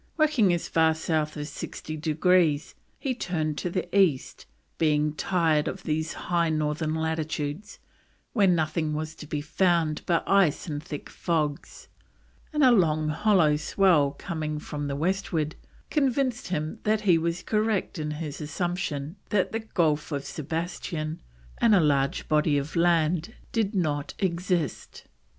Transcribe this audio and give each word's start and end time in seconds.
Working 0.17 0.51
as 0.51 0.67
far 0.67 0.95
south 0.95 1.37
as 1.37 1.49
60 1.51 1.95
degrees, 1.95 2.73
he 2.97 3.13
turned 3.13 3.55
to 3.59 3.69
the 3.69 3.87
east, 3.95 4.47
being 4.79 5.13
"tired 5.13 5.67
of 5.67 5.83
these 5.83 6.11
high 6.13 6.49
southern 6.49 6.95
latitudes 6.95 7.77
where 8.33 8.47
nothing 8.47 8.95
was 8.95 9.13
to 9.13 9.27
be 9.27 9.41
found 9.41 10.01
but 10.07 10.27
ice 10.27 10.65
and 10.65 10.81
thick 10.83 11.07
fogs," 11.07 11.87
and 12.51 12.63
a 12.63 12.71
long 12.71 13.09
hollow 13.09 13.55
swell 13.57 14.15
coming 14.17 14.57
from 14.57 14.87
the 14.87 14.95
westward 14.95 15.55
convinced 15.91 16.47
him 16.47 16.79
that 16.81 17.01
he 17.01 17.19
was 17.19 17.43
correct 17.43 17.99
in 17.99 18.09
his 18.09 18.41
assumption 18.41 19.17
that 19.29 19.51
the 19.51 19.59
Gulf 19.59 20.11
of 20.11 20.25
Sebastian 20.25 21.21
and 21.59 21.75
a 21.75 21.79
large 21.79 22.27
body 22.27 22.57
of 22.57 22.75
land 22.75 23.35
did 23.51 23.75
not 23.75 24.15
exist. 24.17 25.03